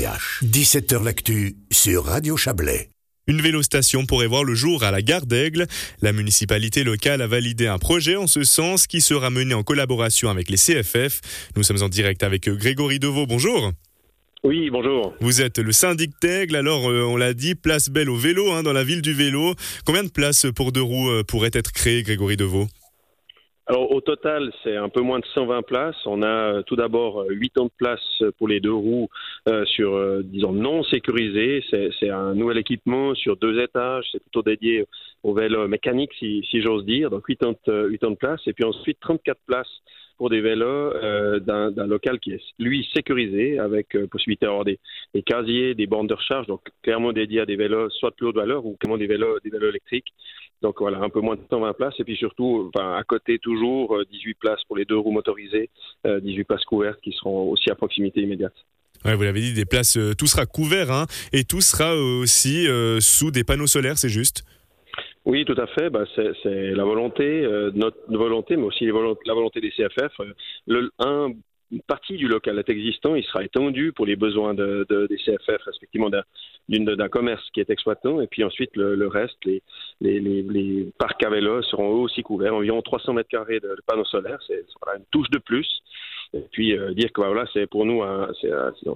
17h 0.00 1.04
L'actu 1.04 1.56
sur 1.70 2.06
Radio 2.06 2.36
Chablais. 2.36 2.88
Une 3.26 3.42
vélostation 3.42 4.06
pourrait 4.06 4.28
voir 4.28 4.44
le 4.44 4.54
jour 4.54 4.82
à 4.82 4.90
la 4.90 5.02
gare 5.02 5.26
d'Aigle. 5.26 5.66
La 6.00 6.12
municipalité 6.12 6.84
locale 6.84 7.20
a 7.20 7.26
validé 7.26 7.66
un 7.66 7.78
projet 7.78 8.16
en 8.16 8.26
ce 8.26 8.42
sens 8.42 8.86
qui 8.86 9.02
sera 9.02 9.28
mené 9.28 9.52
en 9.52 9.62
collaboration 9.62 10.30
avec 10.30 10.48
les 10.48 10.56
CFF. 10.56 11.20
Nous 11.54 11.62
sommes 11.64 11.82
en 11.82 11.90
direct 11.90 12.22
avec 12.22 12.48
Grégory 12.48 12.98
Deveau. 12.98 13.26
Bonjour. 13.26 13.72
Oui, 14.42 14.70
bonjour. 14.70 15.12
Vous 15.20 15.42
êtes 15.42 15.58
le 15.58 15.72
syndic 15.72 16.12
d'Aigle, 16.22 16.56
alors 16.56 16.90
euh, 16.90 17.02
on 17.02 17.18
l'a 17.18 17.34
dit, 17.34 17.54
place 17.54 17.90
belle 17.90 18.08
au 18.08 18.16
vélo, 18.16 18.52
hein, 18.52 18.62
dans 18.62 18.72
la 18.72 18.84
ville 18.84 19.02
du 19.02 19.12
vélo. 19.12 19.54
Combien 19.84 20.02
de 20.02 20.08
places 20.08 20.46
pour 20.56 20.72
deux 20.72 20.80
roues 20.80 21.10
euh, 21.10 21.22
pourraient 21.22 21.50
être 21.52 21.72
créées, 21.72 22.02
Grégory 22.02 22.38
Deveau? 22.38 22.68
Alors 23.70 23.92
au 23.92 24.00
total, 24.00 24.52
c'est 24.64 24.74
un 24.74 24.88
peu 24.88 25.00
moins 25.00 25.20
de 25.20 25.24
120 25.26 25.62
places. 25.62 26.04
On 26.04 26.22
a 26.22 26.26
euh, 26.26 26.62
tout 26.62 26.74
d'abord 26.74 27.24
8 27.28 27.58
ans 27.58 27.66
de 27.66 27.70
places 27.78 28.24
pour 28.36 28.48
les 28.48 28.58
deux 28.58 28.72
roues 28.72 29.08
euh, 29.48 29.64
sur, 29.64 29.94
euh, 29.94 30.22
disons, 30.24 30.50
non 30.50 30.82
sécurisés. 30.82 31.62
C'est 31.70 32.10
un 32.10 32.34
nouvel 32.34 32.58
équipement 32.58 33.14
sur 33.14 33.36
deux 33.36 33.62
étages. 33.62 34.08
C'est 34.10 34.20
plutôt 34.20 34.42
dédié 34.42 34.86
au 35.22 35.34
vélo 35.34 35.68
mécanique, 35.68 36.10
si, 36.18 36.44
si 36.50 36.60
j'ose 36.62 36.84
dire. 36.84 37.10
Donc 37.10 37.24
8 37.28 37.44
ans, 37.44 37.54
de, 37.68 37.86
8 37.90 38.04
ans 38.06 38.10
de 38.10 38.16
places. 38.16 38.40
Et 38.48 38.52
puis 38.54 38.64
ensuite 38.64 38.98
34 38.98 39.38
places 39.46 39.68
pour 40.20 40.28
des 40.28 40.42
vélos 40.42 40.66
euh, 40.66 41.40
local 41.86 42.20
qui 42.20 42.32
est, 42.32 42.42
lui, 42.58 42.86
sécurisé, 42.94 43.58
avec 43.58 43.96
euh, 43.96 44.06
possibilité 44.06 44.44
d'avoir 44.44 44.66
des, 44.66 44.78
casiers, 45.24 45.74
des 45.74 45.86
bornes 45.86 46.08
de 46.08 46.12
recharge, 46.12 46.46
donc 46.46 46.60
clairement 46.82 47.14
dédiés 47.14 47.40
à 47.40 47.46
des 47.46 47.56
vélos 47.56 47.88
soit 47.88 48.12
de 48.20 48.26
haute 48.26 48.36
valeur 48.36 48.66
ou 48.66 48.76
clairement 48.76 48.98
des 48.98 49.06
vélos, 49.06 49.38
électriques. 49.42 50.12
Donc 50.60 50.80
voilà, 50.80 50.98
un 50.98 51.08
peu 51.08 51.20
moins 51.22 51.36
de 51.36 51.40
120 51.48 51.72
places. 51.72 51.94
Et 52.00 52.04
puis 52.04 52.16
surtout, 52.16 52.70
à 52.78 53.02
côté 53.04 53.38
toujours, 53.38 53.98
18 54.12 54.28
euh, 54.28 54.34
places 54.38 54.62
pour 54.64 54.76
les 54.76 54.84
deux 54.84 54.98
roues 54.98 55.10
motorisées, 55.10 55.70
18 56.04 56.44
places 56.44 56.64
couvertes 56.64 57.00
qui 57.02 57.12
seront 57.12 57.50
aussi 57.50 57.70
à 57.70 57.74
proximité 57.74 58.20
immédiate. 58.20 58.52
Ouais, 59.06 59.14
vous 59.14 59.22
l'avez 59.22 59.40
dit, 59.40 59.54
des 59.54 59.64
places, 59.64 59.98
tout 60.18 60.26
sera 60.26 60.44
couvert, 60.44 60.92
hein, 60.92 61.06
et 61.32 61.44
tout 61.44 61.62
sera 61.62 61.96
aussi 61.96 62.66
sous 63.00 63.30
des 63.30 63.42
panneaux 63.42 63.66
solaires, 63.66 63.96
c'est 63.96 64.10
juste? 64.10 64.44
Oui, 65.26 65.44
tout 65.44 65.56
à 65.60 65.66
fait. 65.66 65.90
Bah, 65.90 66.04
c'est 66.14 66.70
la 66.72 66.84
volonté, 66.84 67.44
euh, 67.44 67.70
notre 67.74 67.98
volonté, 68.08 68.56
mais 68.56 68.64
aussi 68.64 68.86
la 68.86 69.34
volonté 69.34 69.60
des 69.60 69.70
CFF. 69.70 70.20
Euh, 70.20 70.32
le, 70.66 70.90
un, 70.98 71.32
une 71.70 71.82
partie 71.82 72.16
du 72.16 72.26
local 72.26 72.58
est 72.58 72.68
existant, 72.68 73.14
il 73.14 73.24
sera 73.24 73.44
étendu 73.44 73.92
pour 73.92 74.06
les 74.06 74.16
besoins 74.16 74.54
de, 74.54 74.86
de, 74.88 75.06
des 75.06 75.16
CFF, 75.18 75.62
respectivement 75.64 76.10
d'un 76.10 77.08
commerce 77.08 77.48
qui 77.52 77.60
est 77.60 77.70
exploitant, 77.70 78.20
et 78.20 78.26
puis 78.26 78.42
ensuite 78.42 78.70
le, 78.76 79.06
reste, 79.06 79.36
les, 79.44 79.62
les, 80.00 80.20
les, 80.20 80.42
les, 80.42 80.92
parcs 80.98 81.22
à 81.22 81.30
vélo 81.30 81.62
seront 81.62 82.02
aussi 82.02 82.22
couverts, 82.22 82.54
environ 82.54 82.82
300 82.82 83.12
mètres 83.12 83.28
carrés 83.28 83.60
de, 83.60 83.76
panneaux 83.86 84.04
solaires, 84.04 84.40
c'est 84.46 84.64
une 84.96 85.04
touche 85.10 85.30
de 85.30 85.38
plus. 85.38 85.68
Et 86.32 86.42
puis 86.52 86.76
euh, 86.76 86.94
dire 86.94 87.12
que 87.12 87.20
bah, 87.20 87.28
voilà, 87.28 87.44
c'est 87.52 87.66
pour 87.66 87.84
nous 87.84 88.02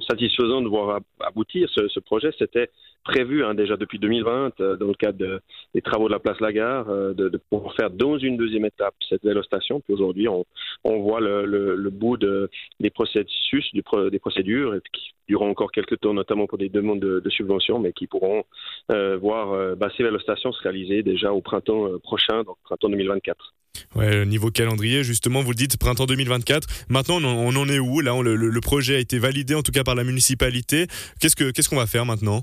satisfaisant 0.09 0.63
de 0.63 0.69
voir 0.69 1.01
aboutir 1.21 1.69
ce, 1.71 2.01
projet. 2.01 2.31
C'était 2.39 2.71
prévu 3.05 3.45
hein, 3.45 3.55
déjà 3.55 3.77
depuis 3.77 3.99
2020 3.99 4.61
euh, 4.61 4.77
dans 4.77 4.87
le 4.87 4.95
cadre 4.95 5.41
des 5.75 5.83
travaux 5.83 6.09
de 6.09 6.13
la 6.13 6.19
place 6.19 6.41
Lagarde 6.41 6.89
euh, 6.89 7.15
de, 7.15 7.29
de, 7.29 7.39
pouvoir 7.51 7.75
faire 7.75 7.91
dans 7.91 8.19
une 8.19 8.37
deuxième 8.37 8.65
étape 8.65 8.95
cette 9.09 9.25
vélostation. 9.25 9.81
Puis 9.81 9.95
aujourd'hui, 9.95 10.29
on, 10.29 10.45
on, 10.85 11.01
voit 11.01 11.21
le, 11.21 11.45
le, 11.45 11.77
le, 11.77 11.91
bout 11.91 12.17
de, 12.17 12.51
des 12.81 12.91
processus, 12.91 13.69
des 13.75 14.19
procédures 14.19 14.81
dureront 15.29 15.51
encore 15.51 15.73
quelques 15.73 16.01
temps, 16.01 16.15
notamment 16.15 16.47
pour 16.47 16.59
des 16.59 16.69
demandes 16.69 17.01
de, 17.01 17.31
subventions, 17.31 17.79
mais 17.79 17.93
qui 17.93 18.07
pourront 18.07 18.45
euh, 18.93 19.17
voir 19.17 19.77
bah, 19.77 19.89
ces 19.97 20.03
vélostations 20.03 20.53
se 20.53 20.63
réaliser 20.63 21.03
déjà 21.03 21.33
au 21.33 21.41
printemps 21.41 21.89
prochain, 22.03 22.45
donc 22.45 22.57
printemps 22.65 22.89
2024. 22.89 23.55
Ouais, 23.97 24.27
niveau 24.27 24.51
calendrier, 24.51 25.05
justement, 25.05 25.43
vous 25.43 25.51
le 25.51 25.57
dites, 25.57 25.77
printemps 25.77 26.07
2024. 26.07 26.87
Maintenant, 26.89 27.23
on 27.23 27.57
en 27.57 27.69
est 27.69 27.79
où 27.79 28.01
Là, 28.01 28.21
le, 28.23 28.37
le, 28.37 28.61
projet 28.61 28.97
a 28.97 28.99
été 28.99 29.19
validé, 29.19 29.55
en 29.55 29.63
tout 29.63 29.73
cas 29.73 29.85
par 29.85 29.95
la 29.95 30.05
municipalité. 30.05 30.87
Qu'est-ce 31.21 31.37
que 31.37 31.51
qu'est-ce 31.51 31.69
qu'on 31.69 31.77
va 31.77 31.87
faire 31.87 32.07
maintenant? 32.07 32.43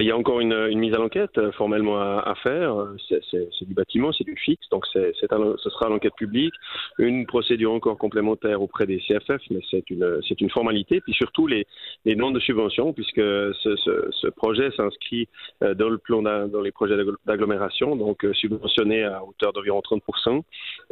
Il 0.00 0.06
y 0.06 0.10
a 0.10 0.16
encore 0.16 0.40
une, 0.40 0.52
une 0.52 0.78
mise 0.78 0.94
à 0.94 0.98
l'enquête 0.98 1.36
euh, 1.38 1.52
formellement 1.52 1.98
à, 1.98 2.22
à 2.26 2.34
faire. 2.36 2.74
C'est 3.08 3.66
du 3.66 3.74
bâtiment, 3.74 4.12
c'est 4.12 4.24
du 4.24 4.36
fixe, 4.36 4.68
donc 4.70 4.86
c'est 4.92 5.12
ce 5.14 5.70
sera 5.70 5.88
l'enquête 5.88 6.14
publique. 6.16 6.54
Une 6.98 7.26
procédure 7.26 7.72
encore 7.72 7.98
complémentaire 7.98 8.62
auprès 8.62 8.86
des 8.86 8.98
CFF, 8.98 9.40
mais 9.50 9.60
c'est 9.70 9.88
une, 9.90 10.20
une 10.40 10.50
formalité. 10.50 11.00
Puis 11.00 11.14
surtout 11.14 11.46
les, 11.46 11.66
les 12.04 12.14
demandes 12.14 12.34
de 12.34 12.40
subventions, 12.40 12.92
puisque 12.92 13.20
ce, 13.20 13.76
ce, 13.84 14.08
ce 14.10 14.26
projet 14.28 14.70
s'inscrit 14.72 15.28
euh, 15.62 15.74
dans 15.74 15.88
le 15.88 15.98
plan 15.98 16.22
dans 16.22 16.60
les 16.60 16.72
projets 16.72 16.96
d'agglomération, 17.26 17.96
donc 17.96 18.24
euh, 18.24 18.32
subventionné 18.34 19.04
à 19.04 19.24
hauteur 19.24 19.52
d'environ 19.52 19.80
30%. 19.80 20.42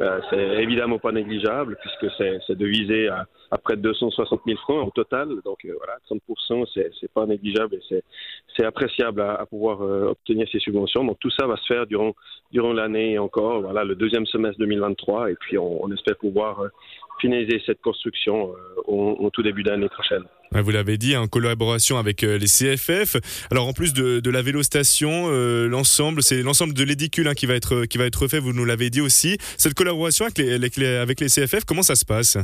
Euh, 0.01 0.19
c'est 0.29 0.63
évidemment 0.63 0.99
pas 0.99 1.11
négligeable, 1.11 1.77
puisque 1.81 2.13
c'est 2.17 2.55
de 2.55 2.65
viser 2.65 3.07
à, 3.09 3.25
à, 3.51 3.57
près 3.57 3.75
de 3.75 3.81
260 3.81 4.41
000 4.45 4.57
francs 4.59 4.87
au 4.87 4.91
total. 4.91 5.29
Donc 5.43 5.65
voilà, 5.65 5.97
30%, 6.09 6.65
c'est 6.73 7.11
pas 7.13 7.25
négligeable 7.25 7.75
et 7.75 8.01
c'est 8.57 8.65
apprécié 8.65 9.05
à, 9.05 9.45
pouvoir 9.45 9.81
euh, 9.81 10.09
obtenir 10.09 10.47
ces 10.51 10.59
subventions. 10.59 11.03
Donc 11.03 11.17
tout 11.19 11.31
ça 11.31 11.45
va 11.47 11.57
se 11.57 11.65
faire 11.65 11.85
durant, 11.85 12.15
durant 12.51 12.73
l'année 12.73 13.17
encore, 13.17 13.61
voilà, 13.61 13.83
le 13.83 13.95
deuxième 13.95 14.25
semestre 14.25 14.59
2023. 14.59 15.31
Et 15.31 15.35
puis 15.35 15.57
on, 15.57 15.91
espère 15.91 16.17
pouvoir 16.17 16.59
euh, 16.59 16.69
finaliser 17.21 17.61
cette 17.65 17.81
construction 17.81 18.51
euh, 18.51 18.81
au, 18.87 19.29
tout 19.31 19.43
début 19.43 19.63
d'année 19.63 19.89
prochaine. 19.89 20.23
Vous 20.51 20.71
l'avez 20.71 20.97
dit, 20.97 21.15
en 21.17 21.27
collaboration 21.27 21.97
avec 21.97 22.21
les 22.21 22.39
CFF. 22.39 23.17
Alors 23.51 23.67
en 23.67 23.73
plus 23.73 23.93
de, 23.93 24.29
la 24.29 24.41
vélostation, 24.41 25.27
l'ensemble, 25.67 26.23
c'est 26.23 26.41
l'ensemble 26.41 26.73
de 26.73 26.83
l'édicule 26.83 27.27
hein, 27.27 27.33
qui 27.33 27.45
va 27.45 27.55
être 27.55 27.85
qui 27.85 27.97
va 27.97 28.05
être 28.05 28.27
fait. 28.29 28.39
Vous 28.39 28.53
nous 28.53 28.63
l'avez 28.63 28.89
dit 28.89 29.01
aussi. 29.01 29.37
Cette 29.57 29.73
collaboration 29.73 30.25
avec 30.25 30.37
les, 30.77 30.95
avec 30.95 31.19
les 31.19 31.27
CFF, 31.27 31.65
comment 31.65 31.83
ça 31.83 31.95
se 31.95 32.05
passe? 32.05 32.37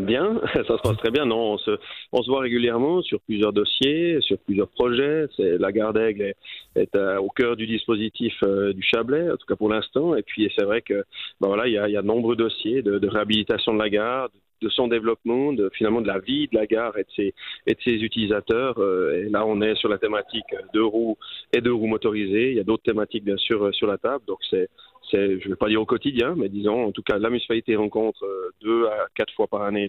Bien, 0.00 0.40
ça 0.54 0.64
se 0.64 0.82
passe 0.82 0.96
très 0.98 1.10
bien. 1.10 1.26
Non, 1.26 1.54
on 1.54 1.58
se, 1.58 1.78
on 2.12 2.22
se 2.22 2.30
voit 2.30 2.40
régulièrement 2.40 3.02
sur 3.02 3.20
plusieurs 3.20 3.52
dossiers, 3.52 4.18
sur 4.20 4.38
plusieurs 4.38 4.68
projets. 4.68 5.26
C'est 5.36 5.58
la 5.58 5.72
Garde 5.72 5.98
d'Aigle 5.98 6.34
est, 6.74 6.96
euh, 6.96 7.18
au 7.18 7.28
cœur 7.28 7.56
du 7.56 7.66
dispositif 7.66 8.34
euh, 8.42 8.72
du 8.72 8.82
Chablais, 8.82 9.30
en 9.30 9.36
tout 9.36 9.46
cas 9.46 9.56
pour 9.56 9.68
l'instant. 9.68 10.14
Et 10.16 10.22
puis 10.22 10.50
c'est 10.56 10.64
vrai 10.64 10.82
que 10.82 11.04
ben 11.40 11.48
voilà, 11.48 11.66
il 11.66 11.74
y 11.74 11.78
a, 11.78 11.88
y 11.88 11.96
a 11.96 12.02
de 12.02 12.06
nombreux 12.06 12.36
dossiers 12.36 12.82
de, 12.82 12.98
de, 12.98 13.08
réhabilitation 13.08 13.74
de 13.74 13.78
la 13.78 13.88
gare, 13.88 14.28
de 14.62 14.68
son 14.68 14.88
développement, 14.88 15.52
de, 15.52 15.70
finalement 15.74 16.00
de 16.00 16.06
la 16.06 16.18
vie 16.18 16.48
de 16.48 16.56
la 16.56 16.66
gare 16.66 16.96
et 16.98 17.04
de 17.04 17.10
ses, 17.14 17.34
de 17.66 18.04
utilisateurs. 18.04 18.78
Euh, 18.78 19.24
et 19.24 19.28
là, 19.28 19.44
on 19.46 19.60
est 19.60 19.74
sur 19.76 19.88
la 19.88 19.98
thématique 19.98 20.44
deux 20.72 20.84
roues 20.84 21.16
et 21.52 21.60
deux 21.60 21.72
roues 21.72 21.86
motorisées. 21.86 22.50
Il 22.50 22.56
y 22.56 22.60
a 22.60 22.64
d'autres 22.64 22.82
thématiques 22.82 23.24
bien 23.24 23.36
sûr 23.36 23.74
sur 23.74 23.86
la 23.86 23.98
table. 23.98 24.24
Donc 24.26 24.38
c'est 24.50 24.68
je 25.12 25.16
ne 25.18 25.50
vais 25.50 25.56
pas 25.56 25.68
dire 25.68 25.80
au 25.80 25.86
quotidien, 25.86 26.34
mais 26.36 26.48
disons, 26.48 26.86
en 26.86 26.92
tout 26.92 27.02
cas, 27.02 27.18
la 27.18 27.28
municipalité 27.28 27.76
rencontre 27.76 28.24
euh, 28.24 28.50
deux 28.60 28.86
à 28.86 29.06
quatre 29.14 29.32
fois 29.34 29.46
par 29.46 29.62
année 29.62 29.88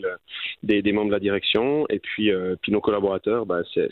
des, 0.64 0.92
membres 0.92 1.08
de 1.08 1.14
la 1.14 1.20
direction, 1.20 1.86
et 1.90 2.00
puis, 2.00 2.32
euh, 2.32 2.56
nos 2.68 2.82
collaborateurs, 2.82 3.46
bah, 3.46 3.62
c'est, 3.74 3.90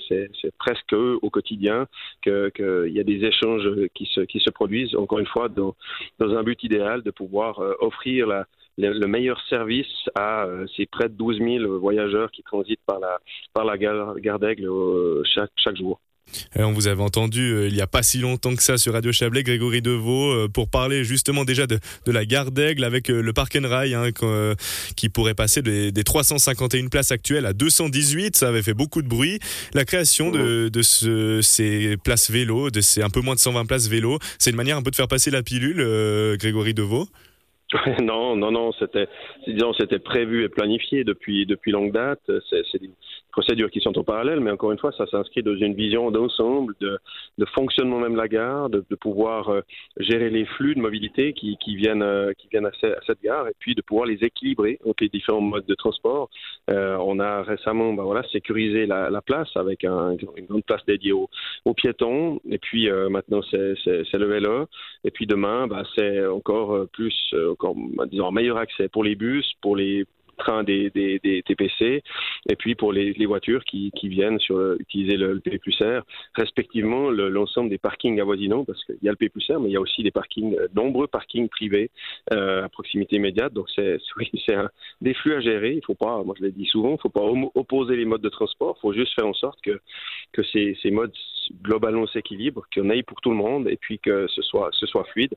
presque 0.58 0.94
au 0.94 1.30
quotidien 1.30 1.88
qu'il 2.24 2.92
y 2.92 3.00
a 3.00 3.04
des 3.04 3.26
échanges 3.26 3.68
qui 3.94 4.06
se, 4.06 4.50
produisent, 4.50 4.96
encore 4.96 5.20
une 5.20 5.26
fois, 5.26 5.50
dans, 5.50 5.76
un 6.20 6.44
but 6.44 6.62
idéal 6.64 7.02
de 7.02 7.12
pouvoir 7.12 7.60
euh, 7.60 7.74
offrir 7.80 8.28
la, 8.28 8.46
le, 8.78 9.08
meilleur 9.08 9.40
service 9.50 10.10
à 10.16 10.48
ces 10.76 10.86
près 10.86 11.10
de 11.10 11.14
12 11.14 11.40
000 11.40 11.80
voyageurs 11.80 12.32
qui 12.32 12.44
transitent 12.44 12.84
par 12.86 13.00
la, 13.00 13.20
par 13.54 13.66
la 13.66 13.78
gare, 13.78 14.20
gare 14.20 14.40
d'Aigle 14.40 14.70
chaque, 15.26 15.52
chaque 15.56 15.78
jour. 15.78 16.00
Euh, 16.58 16.64
on 16.64 16.72
vous 16.72 16.88
avait 16.88 17.02
entendu 17.02 17.54
euh, 17.54 17.68
il 17.68 17.74
n'y 17.74 17.82
a 17.82 17.88
pas 17.88 18.04
si 18.04 18.20
longtemps 18.20 18.56
que 18.56 18.64
ça 18.64 18.78
sur 18.78 18.94
Radio 18.94 19.12
Chablais, 19.12 19.44
Grégory 19.44 19.82
Deveau, 19.82 20.32
euh, 20.32 20.48
pour 20.48 20.70
parler 20.70 21.04
justement 21.04 21.46
déjà 21.46 21.68
de, 21.68 21.80
la 22.08 22.26
gare 22.26 22.52
d'Aigle 22.52 22.84
avec 22.84 23.10
le 23.10 23.34
Park 23.34 23.58
and 23.62 23.68
Rail 23.68 23.94
hein, 23.94 24.10
qui 24.96 25.10
pourrait 25.10 25.34
passer 25.34 25.62
des, 25.62 25.92
351 26.04 26.88
places 26.88 27.12
actuelles 27.12 27.46
à 27.46 27.54
218. 27.54 28.36
Ça 28.36 28.50
avait 28.50 28.62
fait 28.62 28.74
beaucoup 28.74 29.02
de 29.02 29.08
bruit. 29.08 29.40
La 29.74 29.86
création 29.86 30.32
de, 30.32 30.70
ces 31.42 31.98
places 32.04 32.32
vélo, 32.32 32.70
de 32.70 32.82
ces 32.82 33.02
un 33.02 33.10
peu 33.10 33.22
moins 33.22 33.36
de 33.36 33.40
120 33.40 33.66
places 33.66 33.88
vélo, 33.88 34.20
c'est 34.40 34.52
une 34.52 34.56
manière 34.56 34.78
un 34.78 34.82
peu 34.82 34.92
de 34.92 34.96
faire 34.96 35.08
passer 35.08 35.32
la 35.32 35.44
pilule, 35.44 35.78
Grégory 36.38 36.74
Deveau 36.74 37.08
non, 38.02 38.36
non, 38.36 38.52
non, 38.52 38.72
c'était, 38.74 39.08
disons, 39.48 39.74
c'était 39.74 40.00
prévu 40.00 40.44
et 40.44 40.50
planifié 40.50 41.04
depuis 41.04 41.46
depuis 41.46 41.72
longue 41.72 41.92
date. 41.92 42.22
C'est 42.50 42.82
procédures 43.36 43.70
qui 43.70 43.82
sont 43.82 43.98
en 43.98 44.04
parallèle, 44.06 44.40
mais 44.40 44.52
encore 44.52 44.72
une 44.72 44.78
fois, 44.78 44.94
ça 44.94 45.06
s'inscrit 45.08 45.44
dans 45.44 45.56
une 45.56 45.74
vision 45.74 46.10
d'ensemble, 46.10 46.74
de, 46.80 46.98
fonctionnement 47.54 48.00
même 48.00 48.14
de 48.14 48.18
la 48.18 48.30
gare, 48.30 48.70
de, 48.70 48.96
pouvoir 48.96 49.50
euh, 49.50 49.62
gérer 49.98 50.30
les 50.30 50.46
flux 50.46 50.74
de 50.74 50.80
mobilité 50.80 51.34
qui, 51.34 51.58
viennent 51.76 52.02
euh, 52.02 52.32
qui 52.38 52.48
viennent 52.48 52.66
à, 52.66 52.72
cette 53.06 53.22
gare, 53.22 53.48
et 53.50 53.56
puis 53.60 53.76
de 53.76 53.82
pouvoir 53.82 54.08
les 54.08 54.24
équilibrer 54.24 54.80
entre 54.86 55.04
les 55.04 55.10
différents 55.10 55.42
modes 55.42 55.66
de 55.66 55.76
transport. 55.76 56.30
Euh, 56.70 56.98
on 57.02 57.20
a 57.20 57.44
récemment, 57.44 57.94
ben 57.94 58.04
voilà, 58.04 58.24
sécurisé 58.32 58.86
la, 58.86 59.10
la 59.10 59.22
place 59.22 59.50
avec 59.56 59.84
un, 59.84 60.16
une 60.38 60.46
grande 60.46 60.64
place 60.64 60.86
dédiée 60.86 61.12
aux, 61.12 61.30
piétons, 61.76 62.40
et 62.50 62.58
puis 62.58 62.90
euh, 62.90 63.10
maintenant 63.10 63.42
c'est 63.52 64.18
le 64.24 64.26
vélo, 64.26 64.68
et 65.04 65.12
puis 65.12 65.28
demain, 65.28 65.68
ben, 65.68 65.84
c'est 65.94 66.26
encore 66.26 66.88
plus 66.94 67.18
encore, 67.52 67.76
disons, 68.10 68.28
un 68.30 68.32
meilleur 68.32 68.58
accès 68.58 68.88
pour 68.88 69.04
les 69.04 69.16
bus, 69.16 69.46
pour 69.62 69.76
les 69.76 70.06
trains 70.38 70.64
des, 70.64 70.92
TPC, 71.46 72.04
et 72.50 72.56
puis 72.56 72.76
pour 72.76 72.94
les, 72.94 73.26
voitures 73.26 73.64
qui, 73.64 73.92
viennent 74.04 74.40
sur 74.40 74.74
utiliser 74.80 75.18
le, 75.18 75.40
P 75.40 75.58
plus 75.58 75.82
R, 75.82 76.04
respectivement 76.34 77.10
l'ensemble 77.10 77.70
des 77.70 77.78
parkings 77.78 78.20
avoisinants, 78.20 78.66
parce 78.66 78.84
qu'il 78.86 78.98
y 79.02 79.08
a 79.08 79.12
le 79.12 79.18
P 79.18 79.30
plus 79.30 79.50
R, 79.50 79.60
mais 79.60 79.70
il 79.70 79.74
y 79.74 79.78
a 79.78 79.82
aussi 79.82 80.04
des 80.04 80.12
parkings, 80.12 80.56
nombreux 80.76 81.08
parkings 81.08 81.50
privés 81.50 81.90
à 82.32 82.70
proximité 82.70 83.16
immédiate. 83.18 83.54
Donc 83.54 83.70
c'est 83.76 83.98
oui, 84.18 84.32
des 85.02 85.14
flux 85.14 85.34
à 85.34 85.40
gérer. 85.42 85.74
Il 85.74 85.86
faut 85.86 85.96
pas, 85.96 86.24
moi 86.24 86.36
je 86.38 86.46
l'ai 86.46 86.52
dit 86.52 86.66
souvent, 86.66 86.94
il 86.94 87.02
faut 87.02 87.10
pas 87.10 87.26
opposer 87.56 87.96
les 87.96 88.06
modes 88.06 88.22
de 88.22 88.30
transport. 88.30 88.76
Il 88.78 88.82
faut 88.82 88.94
juste 88.94 89.14
faire 89.16 89.28
en 89.28 89.34
sorte 89.34 89.60
que 89.62 89.80
que 90.32 90.44
ces, 90.44 90.78
ces 90.82 90.92
modes 90.92 91.14
globalement 91.62 92.08
s'équilibrent, 92.08 92.66
qu'on 92.74 92.90
aille 92.90 93.04
pour 93.04 93.22
tout 93.22 93.30
le 93.30 93.38
monde, 93.38 93.68
et 93.68 93.78
puis 93.78 94.00
que 94.00 94.28
ce 94.28 94.42
soit 94.42 94.70
ce 94.74 94.86
soit 94.86 95.06
fluide 95.06 95.34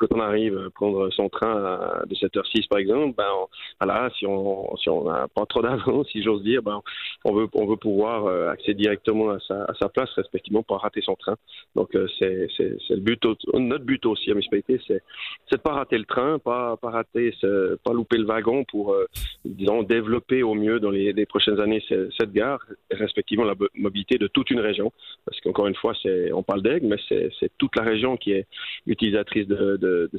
quand 0.00 0.16
on 0.16 0.20
arrive 0.20 0.56
à 0.58 0.70
prendre 0.70 1.10
son 1.10 1.28
train 1.28 2.02
de 2.06 2.14
7h06 2.14 2.68
par 2.68 2.78
exemple, 2.78 3.14
ben 3.16 3.30
voilà, 3.80 4.10
si 4.18 4.26
on 4.26 4.74
si 4.76 4.88
on 4.88 5.04
n'a 5.04 5.28
pas 5.28 5.44
trop 5.46 5.62
d'avance, 5.62 6.08
si 6.10 6.22
j'ose 6.22 6.42
dire, 6.42 6.62
ben 6.62 6.80
on 7.24 7.34
veut 7.34 7.46
on 7.52 7.66
veut 7.66 7.76
pouvoir 7.76 8.26
euh, 8.26 8.48
accéder 8.48 8.82
directement 8.82 9.30
à 9.30 9.38
sa, 9.40 9.64
à 9.64 9.74
sa 9.74 9.88
place, 9.88 10.08
respectivement, 10.16 10.62
pour 10.62 10.80
rater 10.80 11.02
son 11.02 11.14
train. 11.16 11.36
Donc 11.76 11.94
euh, 11.94 12.06
c'est 12.18 12.48
le 12.58 13.00
but 13.00 13.22
notre 13.54 13.84
but 13.84 14.04
aussi 14.06 14.30
à 14.30 14.34
municipalité, 14.34 14.80
c'est 14.86 15.02
de 15.52 15.56
pas 15.58 15.72
rater 15.72 15.98
le 15.98 16.04
train, 16.04 16.38
pas 16.38 16.76
pas 16.76 16.90
rater 16.90 17.34
pas 17.84 17.92
louper 17.92 18.16
le 18.16 18.24
wagon 18.24 18.64
pour 18.64 18.94
euh, 18.94 19.06
disons 19.44 19.82
développer 19.82 20.42
au 20.42 20.54
mieux 20.54 20.80
dans 20.80 20.90
les, 20.90 21.12
les 21.12 21.26
prochaines 21.26 21.60
années 21.60 21.82
cette 21.88 22.32
gare, 22.32 22.60
respectivement 22.90 23.44
la 23.44 23.54
mobilité 23.74 24.16
de 24.18 24.26
toute 24.26 24.50
une 24.50 24.60
région, 24.60 24.92
parce 25.26 25.40
qu'encore 25.40 25.66
une 25.66 25.74
fois 25.74 25.92
on 26.32 26.42
parle 26.42 26.62
d'Aigle, 26.62 26.86
mais 26.86 26.96
c'est 27.08 27.50
toute 27.58 27.76
la 27.76 27.82
région 27.82 28.16
qui 28.16 28.32
est 28.32 28.46
utilisatrice 28.86 29.46
de, 29.46 29.76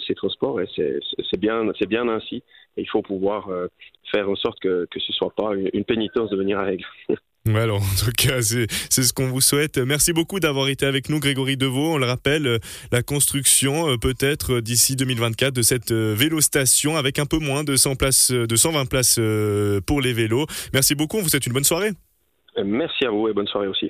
ces 0.08 0.16
transports 0.16 0.62
et 0.62 0.68
c'est 0.76 1.40
bien, 1.40 1.64
bien 1.88 2.08
ainsi. 2.08 2.44
Et 2.78 2.82
il 2.82 2.90
faut 2.90 3.02
pouvoir 3.02 3.50
euh, 3.50 3.68
faire 4.12 4.30
en 4.30 4.36
sorte 4.36 4.60
que, 4.62 4.88
que 4.90 5.00
ce 5.00 5.12
soit 5.14 5.34
pas 5.36 5.52
une, 5.74 5.84
pénitence 5.84 6.30
de 6.30 6.38
venir 6.38 6.58
à 6.60 6.64
règle. 6.64 6.86
alors 7.54 7.82
en 7.82 8.06
tout 8.06 8.12
cas, 8.18 8.42
c'est 8.42 8.68
ce 8.70 9.14
qu'on 9.14 9.28
vous 9.28 9.42
souhaite. 9.42 9.78
Merci 9.78 10.14
beaucoup 10.14 10.40
d'avoir 10.40 10.70
été 10.70 10.86
avec 10.86 11.10
nous, 11.10 11.20
Grégory 11.20 11.58
Deveau. 11.58 11.94
On 11.94 11.98
le 11.98 12.06
rappelle, 12.06 12.48
euh, 12.48 12.58
la 12.92 13.02
construction 13.02 13.90
euh, 13.90 13.98
peut-être 13.98 14.62
d'ici 14.62 14.96
2024 14.96 15.54
de 15.54 15.62
cette 15.62 15.92
vélostation 15.92 16.96
avec 16.98 17.20
un 17.20 17.26
peu 17.26 17.40
moins 17.40 17.64
de 17.64 17.76
100 17.76 17.96
places, 17.96 18.32
de 18.32 18.56
120 18.56 18.86
places 18.86 19.20
pour 19.86 20.02
les 20.02 20.14
vélos. 20.14 20.46
Merci 20.74 20.96
beaucoup. 20.96 21.18
On 21.18 21.22
vous 21.22 21.30
souhaite 21.30 21.48
une 21.48 21.54
bonne 21.54 21.64
soirée. 21.64 21.92
Merci 22.64 23.06
à 23.06 23.10
vous 23.10 23.28
et 23.28 23.34
bonne 23.34 23.48
soirée 23.48 23.68
aussi. 23.68 23.90